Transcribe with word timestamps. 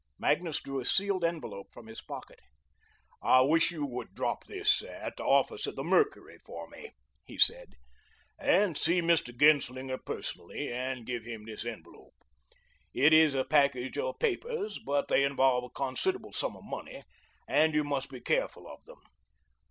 Magnus 0.17 0.59
drew 0.59 0.79
a 0.79 0.85
sealed 0.85 1.23
envelope 1.23 1.67
from 1.71 1.85
his 1.85 2.01
pocket. 2.01 2.39
"I 3.21 3.41
wish 3.41 3.69
you 3.69 3.85
would 3.85 4.15
drop 4.15 4.49
in 4.49 4.59
at 4.89 5.15
the 5.15 5.23
office 5.23 5.67
of 5.67 5.75
the 5.75 5.83
Mercury 5.83 6.39
for 6.39 6.67
me," 6.69 6.93
he 7.23 7.37
said, 7.37 7.73
"and 8.39 8.75
see 8.75 8.99
Mr. 8.99 9.31
Genslinger 9.39 9.99
personally, 9.99 10.73
and 10.73 11.05
give 11.05 11.25
him 11.25 11.45
this 11.45 11.63
envelope. 11.63 12.15
It 12.95 13.13
is 13.13 13.35
a 13.35 13.43
package 13.45 13.99
of 13.99 14.17
papers, 14.17 14.79
but 14.83 15.07
they 15.07 15.23
involve 15.23 15.65
a 15.65 15.69
considerable 15.69 16.31
sum 16.31 16.57
of 16.57 16.63
money, 16.63 17.03
and 17.47 17.75
you 17.75 17.83
must 17.83 18.09
be 18.09 18.21
careful 18.21 18.67
of 18.67 18.81
them. 18.85 19.01